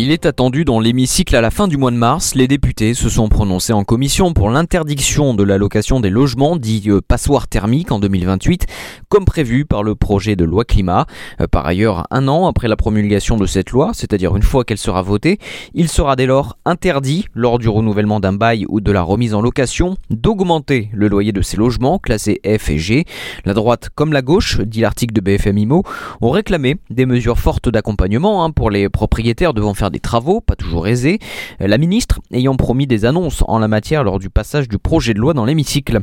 il 0.00 0.12
est 0.12 0.26
attendu 0.26 0.64
dans 0.64 0.78
l'hémicycle 0.78 1.34
à 1.34 1.40
la 1.40 1.50
fin 1.50 1.66
du 1.66 1.76
mois 1.76 1.90
de 1.90 1.96
mars. 1.96 2.36
Les 2.36 2.46
députés 2.46 2.94
se 2.94 3.08
sont 3.08 3.28
prononcés 3.28 3.72
en 3.72 3.82
commission 3.82 4.32
pour 4.32 4.48
l'interdiction 4.48 5.34
de 5.34 5.42
la 5.42 5.58
location 5.58 5.98
des 5.98 6.08
logements 6.08 6.56
dits 6.56 6.84
euh, 6.86 7.00
passoires 7.00 7.48
thermiques 7.48 7.90
en 7.90 7.98
2028, 7.98 8.66
comme 9.08 9.24
prévu 9.24 9.64
par 9.64 9.82
le 9.82 9.96
projet 9.96 10.36
de 10.36 10.44
loi 10.44 10.64
climat. 10.64 11.06
Euh, 11.40 11.48
par 11.48 11.66
ailleurs, 11.66 12.06
un 12.12 12.28
an 12.28 12.46
après 12.46 12.68
la 12.68 12.76
promulgation 12.76 13.36
de 13.36 13.46
cette 13.46 13.70
loi, 13.70 13.90
c'est-à-dire 13.92 14.36
une 14.36 14.44
fois 14.44 14.64
qu'elle 14.64 14.78
sera 14.78 15.02
votée, 15.02 15.38
il 15.74 15.88
sera 15.88 16.14
dès 16.14 16.26
lors 16.26 16.58
interdit, 16.64 17.26
lors 17.34 17.58
du 17.58 17.68
renouvellement 17.68 18.20
d'un 18.20 18.34
bail 18.34 18.66
ou 18.68 18.80
de 18.80 18.92
la 18.92 19.02
remise 19.02 19.34
en 19.34 19.40
location, 19.40 19.96
d'augmenter 20.10 20.90
le 20.92 21.08
loyer 21.08 21.32
de 21.32 21.42
ces 21.42 21.56
logements 21.56 21.98
classés 21.98 22.40
F 22.46 22.70
et 22.70 22.78
G. 22.78 23.04
La 23.44 23.54
droite 23.54 23.88
comme 23.96 24.12
la 24.12 24.22
gauche, 24.22 24.60
dit 24.60 24.80
l'article 24.80 25.14
de 25.14 25.20
BFM 25.20 25.58
IMO, 25.58 25.82
ont 26.20 26.30
réclamé 26.30 26.76
des 26.88 27.04
mesures 27.04 27.40
fortes 27.40 27.68
d'accompagnement 27.68 28.44
hein, 28.44 28.52
pour 28.52 28.70
les 28.70 28.88
propriétaires 28.88 29.54
devant 29.54 29.74
faire 29.74 29.87
des 29.90 30.00
travaux, 30.00 30.40
pas 30.40 30.56
toujours 30.56 30.86
aisés, 30.88 31.18
la 31.60 31.78
ministre 31.78 32.20
ayant 32.32 32.56
promis 32.56 32.86
des 32.86 33.04
annonces 33.04 33.42
en 33.46 33.58
la 33.58 33.68
matière 33.68 34.04
lors 34.04 34.18
du 34.18 34.30
passage 34.30 34.68
du 34.68 34.78
projet 34.78 35.14
de 35.14 35.18
loi 35.18 35.34
dans 35.34 35.44
l'hémicycle. 35.44 36.00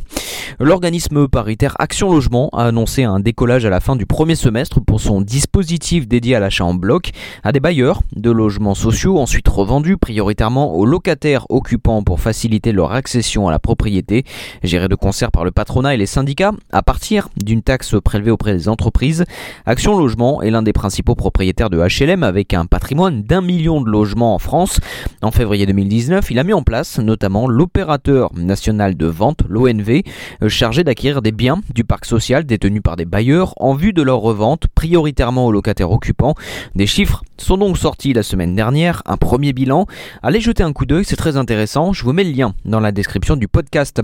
L'organisme 0.59 1.27
paritaire 1.27 1.75
Action 1.79 2.11
Logement 2.11 2.49
a 2.53 2.65
annoncé 2.65 3.03
un 3.03 3.19
décollage 3.19 3.65
à 3.65 3.69
la 3.69 3.79
fin 3.79 3.95
du 3.95 4.05
premier 4.05 4.35
semestre 4.35 4.79
pour 4.79 4.99
son 5.01 5.21
dispositif 5.21 6.07
dédié 6.07 6.35
à 6.35 6.39
l'achat 6.39 6.65
en 6.65 6.73
bloc 6.73 7.11
à 7.43 7.51
des 7.51 7.59
bailleurs 7.59 8.01
de 8.15 8.31
logements 8.31 8.75
sociaux 8.75 9.17
ensuite 9.17 9.47
revendus 9.47 9.97
prioritairement 9.97 10.73
aux 10.75 10.85
locataires 10.85 11.45
occupants 11.49 12.03
pour 12.03 12.19
faciliter 12.19 12.71
leur 12.71 12.91
accession 12.93 13.47
à 13.47 13.51
la 13.51 13.59
propriété, 13.59 14.23
géré 14.63 14.87
de 14.87 14.95
concert 14.95 15.31
par 15.31 15.43
le 15.43 15.51
patronat 15.51 15.93
et 15.93 15.97
les 15.97 16.05
syndicats 16.05 16.53
à 16.71 16.83
partir 16.83 17.29
d'une 17.37 17.61
taxe 17.61 17.95
prélevée 18.03 18.31
auprès 18.31 18.53
des 18.53 18.69
entreprises. 18.69 19.25
Action 19.65 19.97
Logement 19.97 20.41
est 20.41 20.51
l'un 20.51 20.63
des 20.63 20.73
principaux 20.73 21.15
propriétaires 21.15 21.69
de 21.69 21.79
HLM 21.79 22.23
avec 22.23 22.53
un 22.53 22.65
patrimoine 22.65 23.23
d'un 23.23 23.41
million 23.41 23.74
de 23.81 23.89
logements 23.89 24.33
en 24.35 24.39
France. 24.39 24.79
En 25.21 25.31
février 25.31 25.65
2019, 25.65 26.31
il 26.31 26.39
a 26.39 26.43
mis 26.43 26.53
en 26.53 26.63
place 26.63 26.99
notamment 26.99 27.47
l'opérateur 27.47 28.31
national 28.35 28.95
de 28.95 29.05
vente, 29.05 29.39
l'ONV, 29.47 30.03
euh, 30.41 30.49
chargé 30.49 30.83
d'acquérir 30.83 31.21
des 31.21 31.31
biens 31.31 31.61
du 31.73 31.83
parc 31.83 32.05
social 32.05 32.45
détenus 32.45 32.81
par 32.83 32.95
des 32.95 33.05
bailleurs 33.05 33.53
en 33.57 33.73
vue 33.73 33.93
de 33.93 34.01
leur 34.01 34.19
revente 34.19 34.67
prioritairement 34.73 35.45
aux 35.45 35.51
locataires 35.51 35.91
occupants. 35.91 36.35
Des 36.75 36.87
chiffres 36.87 37.23
sont 37.37 37.57
donc 37.57 37.77
sortis 37.77 38.13
la 38.13 38.23
semaine 38.23 38.55
dernière, 38.55 39.01
un 39.05 39.17
premier 39.17 39.53
bilan. 39.53 39.87
Allez 40.23 40.39
jeter 40.39 40.63
un 40.63 40.73
coup 40.73 40.85
d'œil, 40.85 41.05
c'est 41.05 41.15
très 41.15 41.37
intéressant. 41.37 41.93
Je 41.93 42.03
vous 42.03 42.13
mets 42.13 42.23
le 42.23 42.31
lien 42.31 42.53
dans 42.65 42.79
la 42.79 42.91
description 42.91 43.35
du 43.35 43.47
podcast. 43.47 44.01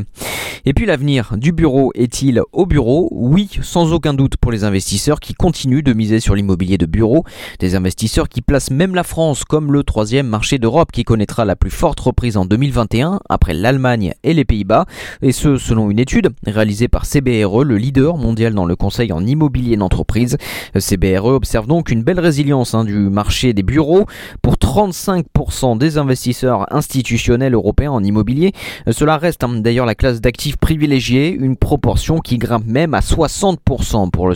Et 0.65 0.73
puis 0.73 0.85
l'avenir 0.85 1.33
du 1.37 1.51
bureau 1.51 1.91
est-il 1.95 2.41
au 2.51 2.65
bureau? 2.65 3.09
Oui, 3.11 3.49
sans 3.61 3.93
aucun 3.93 4.13
doute 4.13 4.37
les 4.51 4.63
investisseurs 4.63 5.19
qui 5.19 5.33
continuent 5.33 5.83
de 5.83 5.93
miser 5.93 6.19
sur 6.19 6.35
l'immobilier 6.35 6.77
de 6.77 6.85
bureau. 6.85 7.23
Des 7.59 7.75
investisseurs 7.75 8.29
qui 8.29 8.41
placent 8.41 8.71
même 8.71 8.95
la 8.95 9.03
France 9.03 9.43
comme 9.43 9.71
le 9.71 9.83
troisième 9.83 10.27
marché 10.27 10.59
d'Europe 10.59 10.91
qui 10.91 11.03
connaîtra 11.03 11.45
la 11.45 11.55
plus 11.55 11.71
forte 11.71 11.99
reprise 11.99 12.37
en 12.37 12.45
2021 12.45 13.19
après 13.29 13.53
l'Allemagne 13.53 14.13
et 14.23 14.33
les 14.33 14.45
Pays-Bas. 14.45 14.85
Et 15.21 15.31
ce, 15.31 15.57
selon 15.57 15.89
une 15.89 15.99
étude 15.99 16.29
réalisée 16.45 16.87
par 16.87 17.05
CBRE, 17.05 17.63
le 17.63 17.77
leader 17.77 18.17
mondial 18.17 18.53
dans 18.53 18.65
le 18.65 18.75
conseil 18.75 19.11
en 19.11 19.25
immobilier 19.25 19.77
d'entreprise. 19.77 20.37
CBRE 20.77 21.25
observe 21.25 21.67
donc 21.67 21.91
une 21.91 22.03
belle 22.03 22.19
résilience 22.19 22.73
hein, 22.73 22.83
du 22.83 22.93
marché 22.93 23.53
des 23.53 23.63
bureaux 23.63 24.05
pour 24.41 24.55
35% 24.55 25.77
des 25.77 25.97
investisseurs 25.97 26.71
institutionnels 26.73 27.53
européens 27.53 27.91
en 27.91 28.03
immobilier. 28.03 28.53
Cela 28.89 29.17
reste 29.17 29.43
hein, 29.43 29.61
d'ailleurs 29.61 29.85
la 29.85 29.95
classe 29.95 30.21
d'actifs 30.21 30.57
privilégié, 30.57 31.31
une 31.31 31.57
proportion 31.57 32.19
qui 32.19 32.37
grimpe 32.37 32.65
même 32.65 32.93
à 32.93 32.99
60% 32.99 34.09
pour 34.09 34.27
le 34.27 34.35